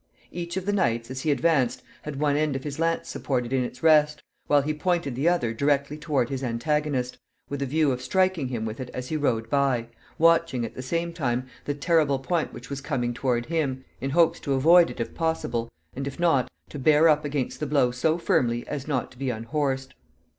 Each 0.31 0.57
of 0.57 0.65
the 0.65 0.73
knights, 0.73 1.11
as 1.11 1.21
he 1.21 1.29
advanced, 1.29 1.83
had 2.01 2.19
one 2.19 2.35
end 2.35 2.55
of 2.55 2.63
his 2.63 2.79
lance 2.79 3.07
supported 3.07 3.53
in 3.53 3.63
its 3.63 3.83
rest, 3.83 4.23
while 4.47 4.63
he 4.63 4.73
pointed 4.73 5.13
the 5.13 5.29
other 5.29 5.53
directly 5.53 5.95
toward 5.95 6.29
his 6.29 6.43
antagonist, 6.43 7.19
with 7.49 7.61
a 7.61 7.67
view 7.67 7.91
of 7.91 8.01
striking 8.01 8.47
him 8.47 8.65
with 8.65 8.79
it 8.79 8.89
as 8.95 9.09
he 9.09 9.15
rode 9.15 9.47
by, 9.47 9.89
watching, 10.17 10.65
at 10.65 10.73
the 10.73 10.81
same 10.81 11.13
time, 11.13 11.45
the 11.65 11.75
terrible 11.75 12.17
point 12.17 12.51
which 12.51 12.67
was 12.67 12.81
coming 12.81 13.13
toward 13.13 13.45
him, 13.45 13.85
in 13.99 14.09
hopes 14.09 14.39
to 14.39 14.55
avoid 14.55 14.89
it 14.89 14.99
if 14.99 15.13
possible, 15.13 15.71
and, 15.95 16.07
if 16.07 16.19
not, 16.19 16.49
to 16.69 16.79
bear 16.79 17.07
up 17.07 17.23
against 17.23 17.59
the 17.59 17.67
blow 17.67 17.91
so 17.91 18.17
firmly 18.17 18.65
as 18.67 18.87
not 18.87 19.11
to 19.11 19.19
be 19.19 19.29
unhorsed. 19.29 19.93